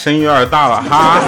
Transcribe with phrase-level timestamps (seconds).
[0.00, 1.20] 声音有点大了哈。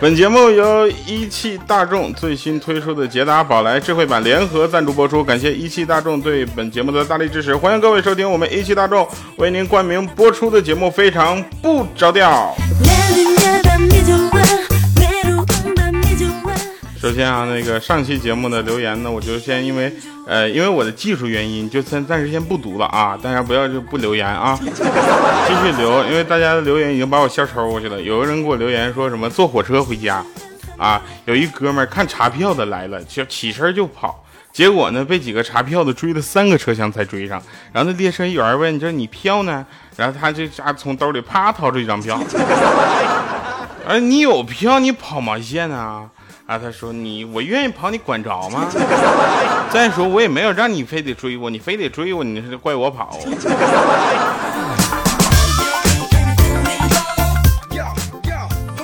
[0.00, 12.56] 本节目由一汽大众最新推出的捷达宝来智慧版联合赞助播出，感谢一汽大众对本节目的大力支持，欢迎各位收听我们一汽大众为您冠名播出的节目，非常不着调。
[17.02, 19.92] 首先啊，那个上期节目的留言呢，我就先因为
[20.24, 23.18] 呃，因为我的技术原因，就先暂时先不读了啊。
[23.20, 28.00] 大家不要就不留言啊，继续留，因为大家的留言已经把我笑抽过去了。
[28.00, 30.24] 有个人给我留言说什么坐火车回家，
[30.76, 37.42] 啊，有一哥们儿看查票的来了，就起身就跑，结果呢被几个查票的追了三个车厢才追上。
[37.72, 39.66] 然后那列车员问：“这你票呢？”
[39.98, 42.22] 然后他这家从兜里啪掏出一张票，
[43.88, 45.68] 哎，你有票，你跑毛线？
[45.68, 46.08] 啊，
[46.52, 48.68] 啊他说你我愿意跑，你管着吗？
[49.70, 53.18] 再说我也没有让你非得追我，你非得追我，你是怪我跑。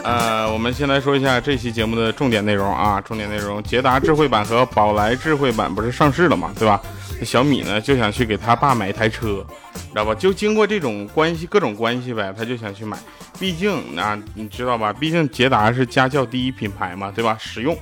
[0.03, 6.81] 呃，我们先来说一下这期节目的重点内容啊，重点内容，捷达智慧版和宝来智慧版不是上市了嘛，对吧？
[7.25, 10.15] 小米呢就想去给他爸买一台车，知道吧？
[10.15, 12.97] 就经过这种关系，各种关系呗，他就想去买。
[13.39, 14.93] 毕竟啊，你知道吧？
[14.93, 17.37] 毕竟捷达是家轿第一品牌嘛，对吧？
[17.39, 17.77] 实用。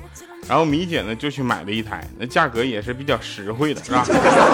[0.48, 4.06] 然后米姐呢就去买了一台，那价格也是比较实惠的，是吧？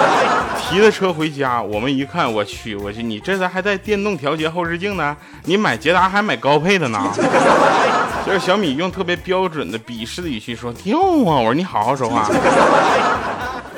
[0.71, 5.15] 提了车回家，我们一看，我去，我去，你这咋还带电动调节后视镜呢？
[5.45, 6.99] 你买捷达还买高配的呢？
[8.25, 11.03] 就是小米用特别标准的鄙视的语气说：“掉啊！”
[11.43, 12.27] 我说：“你好好说话。”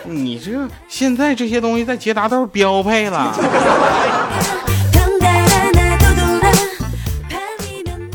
[0.04, 0.52] 你这
[0.88, 3.34] 现在这些东西在捷达都是标配了。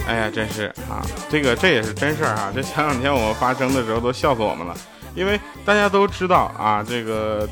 [0.07, 2.51] 哎呀，真是啊，这个这也是真事儿啊！
[2.53, 4.75] 这前两天我们发生的时候都笑死我们了，
[5.13, 7.47] 因为大家都知道啊，这个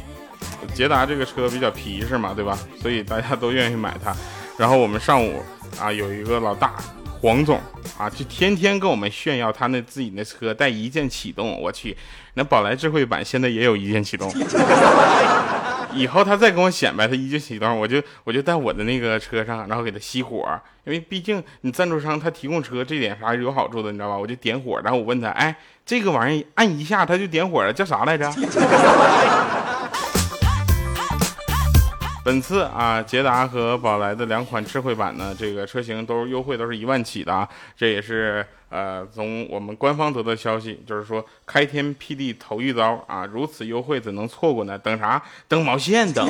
[0.73, 2.57] 捷达这个车比较皮实嘛，对吧？
[2.81, 4.15] 所以大家都愿意买它。
[4.57, 5.43] 然后我们上午
[5.79, 6.73] 啊，有一个老大
[7.19, 7.59] 黄总
[7.97, 11.97] 啊，就天天跟我们炫耀他那自己那车带一键启动，我去，
[12.35, 14.31] 那宝来智慧版现在也有一键启动。
[15.93, 20.47] 以后他再跟我显摆他一键启动，我就我就在我的那个车上，然后给他熄火，
[20.83, 24.17] 因为毕竟你赞助商他提供车这点啥是有好处的，你知道吧？
[24.17, 25.55] 我就点火，然后我问他，哎，
[25.85, 28.31] 这个玩意按一下他就点火了，叫啥来着？
[32.27, 37.47] 本次啊，捷达和宝来的两款智慧版呢，这个车型都优惠，都是一万起的啊。
[37.77, 44.77] 这也是呃，从我们官方得到消息，就是说开天辟地头一遭啊，如此优惠怎能错过呢？
[44.77, 45.23] 等啥？
[45.47, 46.29] 等毛线等？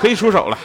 [0.00, 0.56] 可以出手了。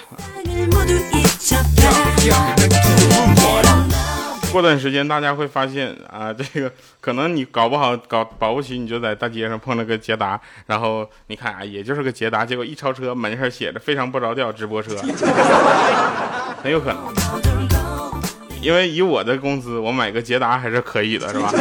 [4.52, 14.96] 过段时间，大家会发现啊，这个可能你搞不好搞保不齐，你就在大街上碰了个捷达，然后你看啊，也就是个捷达，结果一超车，门上写着“非常不着调直播车”，
[16.64, 17.00] 很有可能。
[18.62, 21.54] 因为以我的工资，我买个捷达还是可以的，是吧？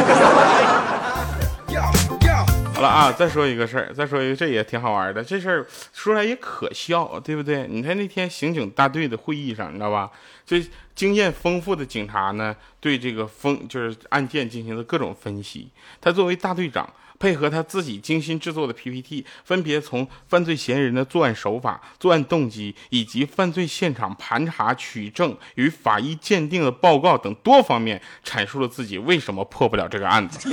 [2.79, 5.21] 好了啊，再说一个事儿，再说一个，这也挺好玩的。
[5.21, 7.67] 这事儿说来也可笑，对不对？
[7.67, 10.09] 你看那天刑警大队的会议上，你知道吧？
[10.45, 15.69] 这经验丰富的警察呢，对这个风就是案件进行了各种分析。
[15.99, 30.49] 他作为大队长，配合他自己精心制作的 PPT，分别从犯罪嫌疑人的作案手法、作案动机，以及犯罪现场盘查取证与法医鉴定的报告等多方面，阐述了自己为什么破不了这个案子。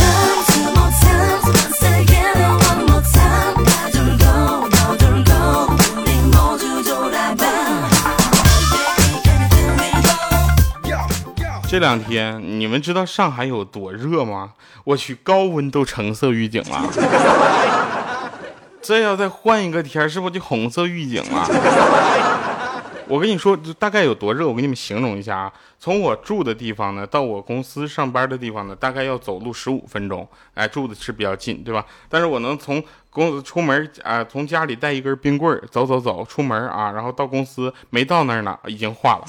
[11.74, 14.52] 这两天你们知道上海有多热吗？
[14.84, 16.88] 我去，高温都橙色预警了。
[18.80, 21.44] 这要再换一个天，是不是就红色预警了？
[23.08, 25.52] 我跟你说，大概有多热，我给你们形容一下啊。
[25.80, 30.24] 从我住的地方呢，到我公司上班的地方呢，大概要走路十五分钟。
[30.54, 31.84] 哎，住的是比较近，对吧？
[32.08, 32.80] 但是我能从
[33.10, 39.24] 公司出门啊，从家里带一根冰棍走走走，出门啊，然后到公司没到那儿呢，已经化了。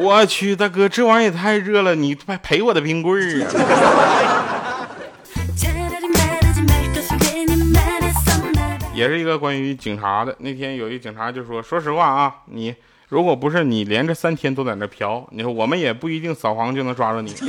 [0.00, 3.50] 我去，大哥，这玩意也太热了，你还赔我的冰棍儿啊！
[8.94, 10.32] 也是一个关于警察的。
[10.38, 12.74] 那天有一警察就说：“说实话啊，你
[13.08, 17.34] 如果不是你连着三天都在那嫖，你说我们也不一定扫黄就能抓住你。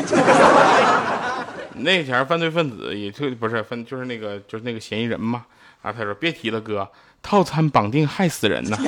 [1.82, 5.46] 那前犯罪分子也就不是分，就是那个就是那个嫌疑人嘛。
[5.82, 6.90] 啊，他说别提了，哥，
[7.22, 8.76] 套餐绑定害死人呐。”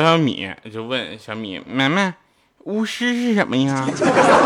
[0.00, 2.12] 小小米就问小米：“妹妹。”
[2.64, 3.86] 巫师是什么呀？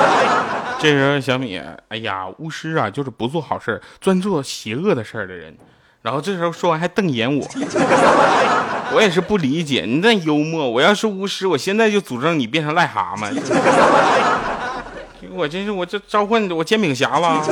[0.78, 5.56] 这时候小米，哎呀，巫师啊，就是不做好事专做邪恶的事儿的人。
[6.02, 7.44] 然后这时候说完还瞪眼我，
[8.94, 10.68] 我也是不理解你那幽默。
[10.70, 13.32] 我要是巫师，我现在就诅咒你变成癞蛤蟆。
[15.32, 17.42] 我真是我这召唤我煎饼侠了。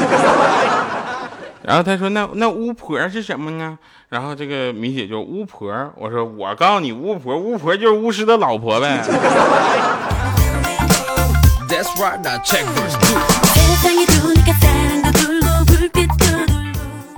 [1.64, 3.78] 然后他说那那巫婆是什么呢？
[4.08, 5.72] 然后这个米姐就巫婆。
[5.96, 9.00] 我说我告诉你巫婆，巫婆就是巫师的老婆呗。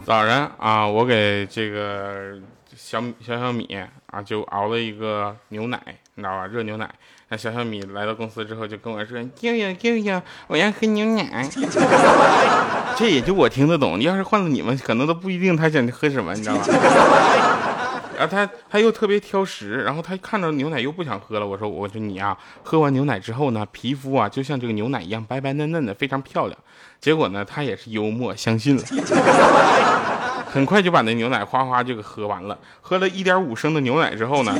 [0.04, 2.34] 早上啊，我给这个
[2.76, 3.66] 小小小米
[4.10, 5.80] 啊，就熬了一个牛奶，
[6.14, 6.46] 你知道吧？
[6.46, 6.88] 热牛奶。
[7.36, 11.48] 小小米来到公司之后，就跟我说：“舅舅舅舅，我要喝牛奶。
[12.96, 14.00] ”这也就我听得懂。
[14.00, 16.64] 要是换了你们，可能都不一定他想喝什么，你知道吧？
[18.16, 21.46] 然后他他又特别挑食，然后他看到牛奶又不想喝了。
[21.46, 26.56] 我说：“我说你啊，喝完牛奶之后呢，皮肤啊就像这个牛奶一样白白嫩嫩的，非常漂亮。”
[27.00, 28.82] 结果呢，他也是幽默，相信了，
[30.46, 32.56] 很快就把那牛奶哗哗就给喝完了。
[32.80, 34.56] 喝了一点五升的牛奶之后呢，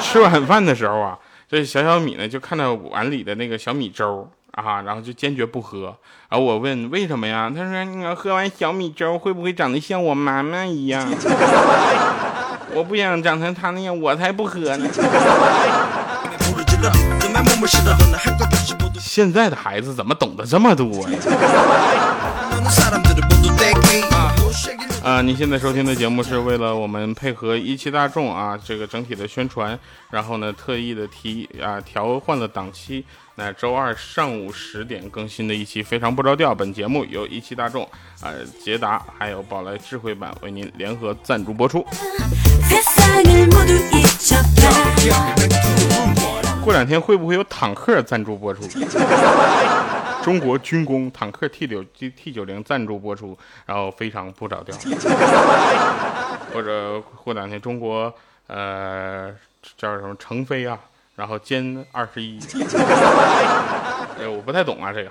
[0.00, 1.16] 吃晚饭的时候啊，
[1.52, 5.94] 这小小米呢就看到碗里的那个小米粥啊，然后就坚决不喝。
[6.30, 7.52] 然后我问为什么呀？
[7.54, 11.06] 他说：“你要喝完小米粥会不会长得像我妈妈一样？
[12.74, 14.88] 我不想长成他那样，我才不喝呢。”
[18.98, 21.18] 现在的孩子怎么懂得这么多呀？
[25.12, 29.78] 啊，您现在收听的节目是为了我们配合一汽大众啊这个整体的宣传，
[30.08, 33.04] 然后呢特意的提啊调换了档期，
[33.34, 36.54] 那周二上午十点更新的一期非常不着调。
[36.54, 37.84] 本节目由一汽大众、
[38.22, 38.32] 啊
[38.64, 41.86] 捷达还有宝来智慧版为您联合赞助播出。
[46.62, 48.62] 过两天会不会有坦克赞助播出？
[50.22, 53.36] 中国军工坦克 T 九 T 九零赞助播出，
[53.66, 54.72] 然后非常不着调。
[56.54, 58.14] 或者过两天中国
[58.46, 59.32] 呃
[59.76, 60.78] 叫什么成飞啊，
[61.16, 62.38] 然后歼二十一。
[64.20, 65.10] 哎，我不太懂啊这个，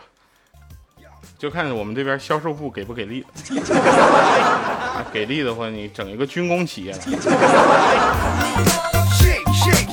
[1.38, 3.26] 就看我们这边销售部给不给力。
[5.12, 6.96] 给力的话，你整一个军工企业。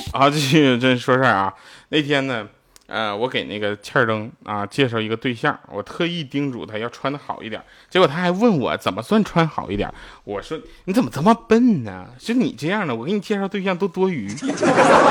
[0.12, 1.52] 啊，继续这说事儿啊。
[1.90, 2.46] 那天呢，
[2.86, 7.62] 呃，我给那个欠儿灯啊介绍一个对象，我特意叮嘱他要穿的好一点。
[7.90, 9.92] 结果他还问我怎么算穿好一点。
[10.24, 12.06] 我说你怎么这么笨呢？
[12.18, 14.28] 就你这样的，我给你介绍对象都多余。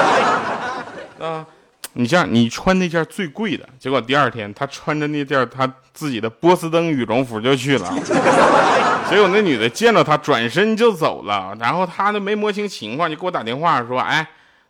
[1.22, 1.46] 啊，
[1.94, 3.70] 你这样，你穿那件最贵的。
[3.80, 7.88] 结果第二天他穿着那件他自己的波司登羽绒服就去了。
[9.10, 14.28] 结果那女的见到他转身就走了，然后他都没摸清情况就给我打电话说，哎。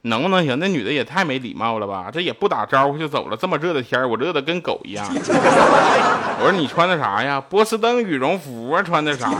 [0.07, 0.57] 能不能行？
[0.59, 2.09] 那女的也太没礼貌了吧！
[2.11, 3.37] 这也不打招呼就走了。
[3.37, 5.05] 这么热的天我热的跟狗一样。
[6.39, 7.41] 我说你穿的啥呀？
[7.49, 9.37] 波司登羽绒服啊，穿的啥呀？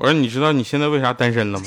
[0.00, 1.64] 我说你知道你现在为啥单身了吗？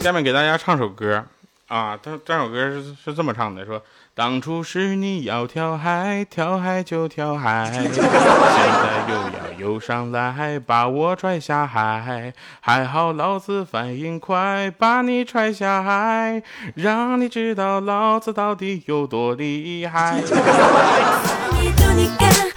[0.00, 1.24] 下面给大家唱首歌
[1.66, 3.82] 啊，这这首歌是是这么唱的，说
[4.14, 16.40] 当初是你要跳海，跳海就跳海， 现在又要游上来，把我拽下海，还好老子反应快，把你踹下海，
[16.76, 20.22] 让你知道老子到底有多厉害。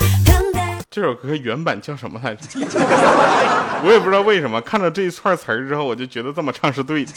[0.99, 2.59] 这首歌原版叫什么来着？
[3.85, 7.11] 我也不知道为什么，看到这一串词儿之后，我就觉得这么唱是对的。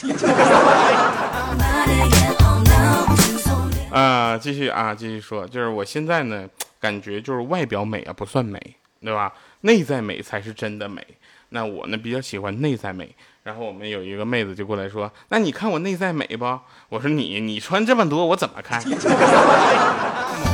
[3.90, 6.48] 啊，继续啊，继续说，就是我现在呢，
[6.80, 9.32] 感觉就是外表美啊不算美，对吧？
[9.62, 11.04] 内在美才是真的美。
[11.48, 13.12] 那我呢比较喜欢内在美。
[13.42, 16.44] 然后我们有一个妹子就过来说：“那你看我内在美不？”
[16.88, 18.80] 我说：“你你穿这么多，我怎么看？”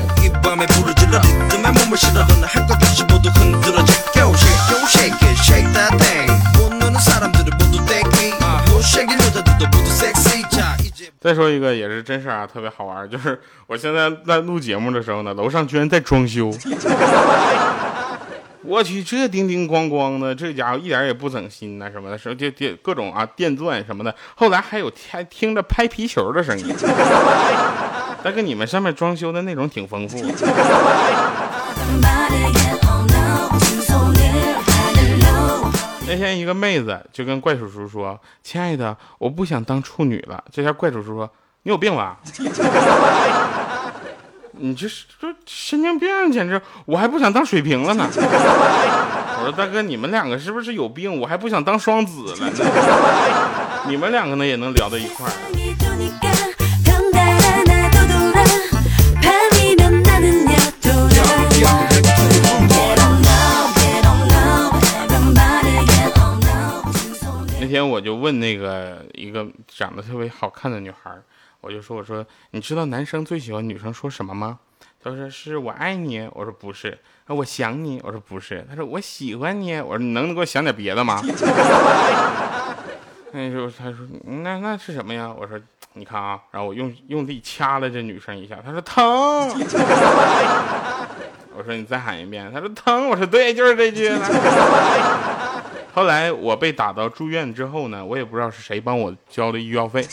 [11.21, 16.51] 再说一个也是真事啊，特别好玩， 就是我现在在录节目的时候呢，楼上居然在装修。
[18.65, 22.53] 我去，这叮叮咣咣的，这家伙一点也不省心呐，什么的，什么电
[22.83, 24.15] 各种啊电钻什么的。
[24.35, 26.75] 后来还有听听着拍皮球的声音。
[28.23, 30.19] 但跟你们上面装修的内容挺丰富。
[36.11, 41.31] 那天一个妹子就跟怪叔叔说：“亲爱的，我不想当处女了。”这下怪叔叔说
[41.65, 42.17] ：“你有病吧？
[44.61, 46.61] 你这是这神经病，简直！
[46.87, 48.09] 我还不想当水瓶了呢。
[48.11, 51.21] 我说大哥，你们两个是不是有病？
[51.21, 52.51] 我还不想当双子了呢。
[53.87, 55.33] 你们两个呢也能聊到一块儿。
[67.69, 71.13] 天我就问那个一个长得特别好看的女孩，
[71.61, 74.59] 我就说我说你知道男生最喜欢女生说什么吗？
[75.01, 76.99] 她说是我爱你，我说不是，
[77.29, 81.23] 我想你，我说不是，她说我喜欢你，我说你能给我想点别的吗？
[83.31, 85.33] 那时候她说那那是什么呀？
[85.39, 85.61] 我说
[85.93, 89.05] 你看啊，然后我用用力掐了这女生一下，她说疼。
[91.57, 93.09] 我说你再喊一遍，她说疼。
[93.09, 94.11] 我说对，就是这句。
[95.93, 100.07] 后来我被打到住院之后呢，我也不知道是谁帮我交的医药费。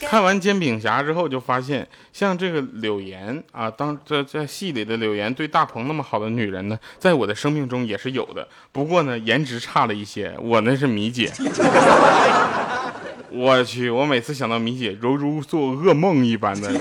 [0.00, 8.48] 看完《煎饼侠》之后，就发现像这个柳岩啊，当这在戏里的柳岩对大鹏那么好的女人呢，在我的生命中也是有的。
[8.72, 10.34] 不过呢，颜值差了一些。
[10.40, 11.30] 我那是米姐。
[13.30, 16.72] 我去，我每次想到米姐，犹如做噩梦一般的。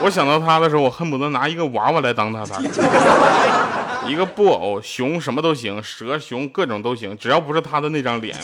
[0.00, 2.54] 我想到他的时候，我恨不得拿一个娃娃来当他的，
[4.06, 8.36] 一个布偶，熊什么都行，蛇、熊各种都行，只要不是他的那张脸。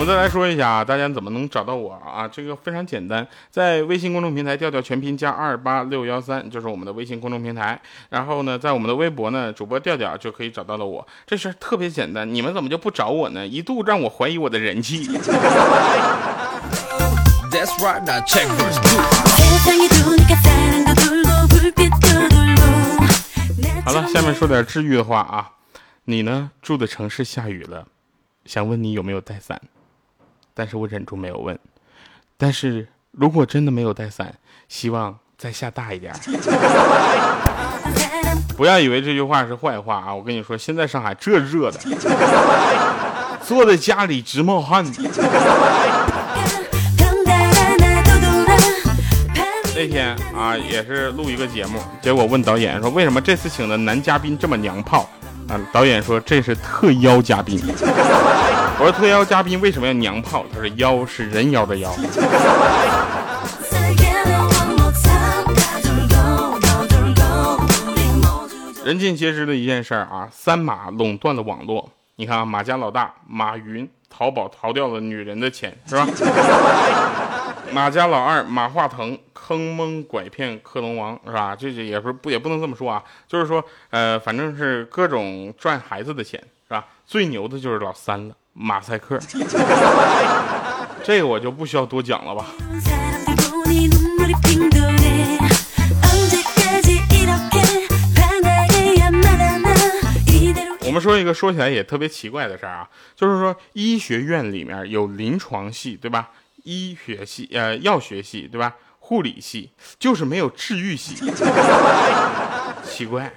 [0.00, 2.26] 们再来说一下啊，大家怎么能找到我啊？
[2.26, 7.78] 这个非常简单，在微信公众平台调调全拼加二八六幺三，就是我们的微信公众平台。
[8.08, 11.06] 然后呢，在我们的微博呢，主播调调就可以找到了我。
[11.26, 13.46] 这事儿特别简单，你们怎么就不找我呢？
[13.46, 15.06] 一度让我怀疑我的人气。
[23.84, 25.50] 好了，下面说点治愈的话啊。
[26.04, 26.50] 你呢？
[26.62, 27.86] 住的城市下雨了，
[28.46, 29.60] 想问你有没有带伞。
[30.60, 31.58] 但是我忍住没有问。
[32.36, 34.34] 但是如果真的没有带伞，
[34.68, 36.12] 希望再下大一点。
[38.58, 40.14] 不要以为这句话是坏话啊！
[40.14, 41.80] 我跟你说，现在上海这热的，
[43.42, 44.84] 坐在家里直冒汗。
[49.74, 55.08] 那天啊，也是录一个节目，结果问导演说，为什么这次请的男嘉宾这么娘炮？
[55.48, 57.58] 啊，导演说这是特邀嘉宾。
[58.82, 60.42] 我说特邀嘉宾为什么要娘炮？
[60.50, 61.94] 他说腰是人妖的腰。
[68.82, 71.90] 人尽皆知的一件事儿啊，三马垄断了网络。
[72.16, 76.08] 你看啊，马家老大马云，淘宝逃掉了女人的钱，是吧？
[77.74, 81.54] 马家老二马化腾坑蒙拐骗克隆王，是吧？
[81.54, 86.86] 这这也不是不也不能这么说啊，就是说，呃，反正是各种赚孩子的钱，是吧？
[87.04, 88.34] 最牛的就是老三了。
[88.52, 89.18] 马赛克，
[91.02, 92.46] 这个我就不需要多讲了吧。
[100.82, 106.30] 我们说一个说起来也特别奇怪的事儿啊，就是说医学院里面有临床系，对吧？
[106.64, 108.74] 医学系，呃，药学系，对吧？
[108.98, 111.14] 护理系，就是没有治愈系，
[112.84, 113.32] 奇怪。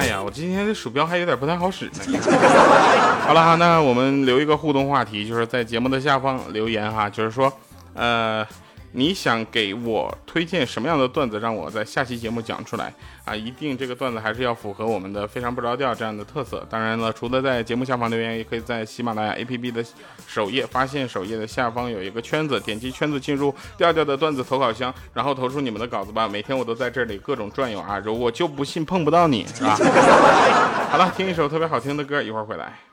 [0.00, 1.92] 哎呀，我今天的鼠标还有点不太好使呢。
[3.26, 7.52] 好了哈，那我们留一个互动话题，就是在节目的下方留言哈，就是说，
[7.92, 8.46] 呃。
[8.92, 12.92] 你想给我推荐什么样的段子，让我在下期节目讲出来
[13.24, 13.34] 啊？
[13.34, 16.66] 一定这个段子还是要符合我们的非常不着调这样的特色。
[16.68, 19.84] 当然了，除了在节目下方留言，也可以在喜马拉雅 APP 的
[20.26, 26.28] 首页发现首页的下方有一个圈子，点击圈子进入调调的段子投稿箱，然后投出你们的稿子吧。
[26.28, 29.76] 每天我都在这里各种转悠啊，我就不信碰不到你，是吧？
[30.90, 32.89] 好了，听一首特别好听的歌，一会儿回来。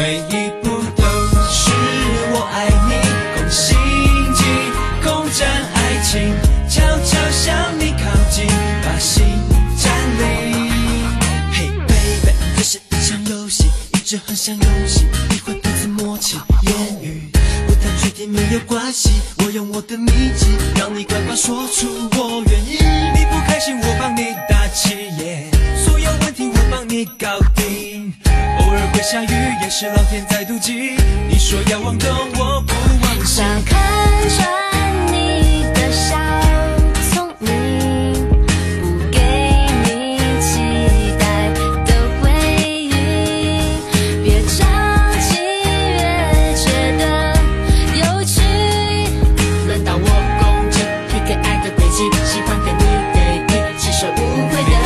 [0.00, 1.04] 每一步都
[1.50, 1.70] 是
[2.32, 2.94] 我爱你，
[3.36, 3.76] 空心
[4.32, 4.44] 计，
[5.04, 6.34] 空战爱情，
[6.66, 8.46] 悄悄向你靠近，
[8.82, 9.26] 把心
[9.76, 10.70] 占领。
[11.52, 17.30] Hey baby，这是一场游戏，一直很想游戏，你会彼此默契，言语
[17.66, 19.10] 不太确定没有关系，
[19.44, 22.78] 我用我的秘籍，让你乖乖说出我愿意。
[23.14, 27.89] 你不开心，我帮你打气，耶所有问题我帮你搞定。
[29.02, 29.28] 下雨
[29.62, 30.94] 也是老天在妒忌。
[31.28, 33.24] 你说要忘东，我不忘。
[33.24, 33.80] 想看
[34.28, 34.46] 穿
[35.12, 36.16] 你的小，
[37.10, 37.48] 聪明，
[38.80, 39.18] 不给
[39.84, 40.60] 你期
[41.18, 41.48] 待
[41.84, 41.90] 的
[42.20, 42.30] 回
[42.84, 42.90] 应。
[44.22, 44.64] 越着
[45.18, 45.30] 急
[45.64, 45.98] 越
[46.54, 46.64] 觉
[46.98, 47.02] 得
[47.96, 48.42] 有趣。
[49.66, 50.04] 轮到我
[50.40, 50.78] 攻城，
[51.08, 52.80] 你可爱的轨迹，喜欢跟你
[53.12, 53.16] 对
[53.48, 54.14] 比，其实无
[54.50, 54.79] 愧的。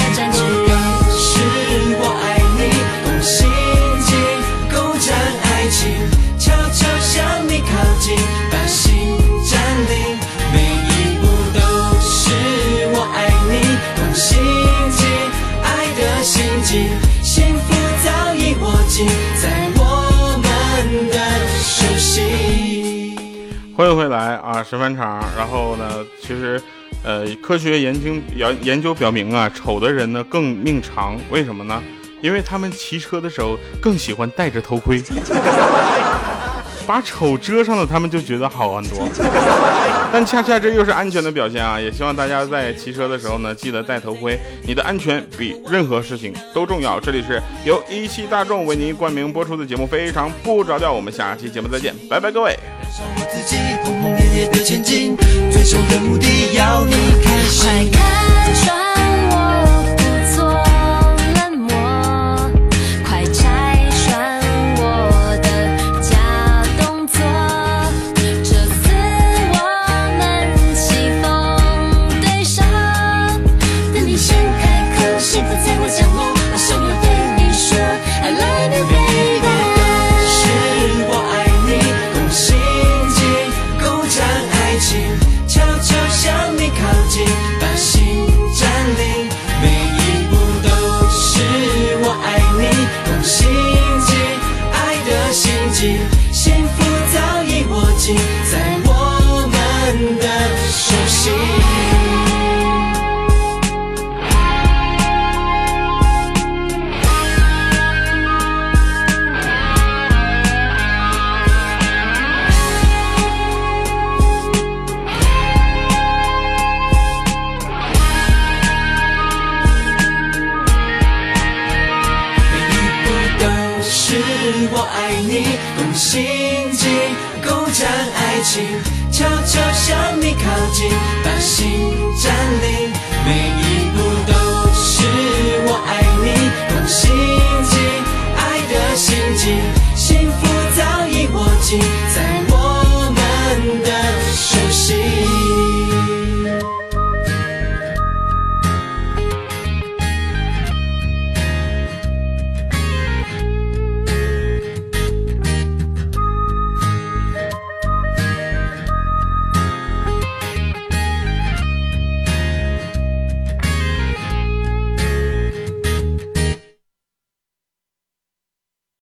[23.88, 25.25] 迎回来啊，神返场。
[25.37, 26.61] 然后呢，其实，
[27.03, 31.17] 呃，科学研究研研究表明啊，丑的人呢更命长。
[31.31, 31.83] 为什么呢？
[32.23, 35.03] 因为他们骑车的时候更喜欢戴着头盔。
[36.87, 39.09] 把丑遮上了，他们就觉得好很多。
[40.12, 41.81] 但恰恰这又是安全的表现啊！
[41.81, 44.38] 也希望大家在骑车的时候呢，记得戴头盔。
[44.67, 47.00] 你的安全比任何事情都重要。
[47.00, 50.93] 这里是由一汽大众为您冠名播出的节目，非常不着调。
[50.93, 52.55] 我们下期节目再见，拜拜，各位。
[54.35, 55.17] 夜的前进，
[55.50, 58.24] 最终的目的要你开心。